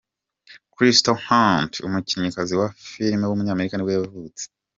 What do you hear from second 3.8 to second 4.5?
yavutse.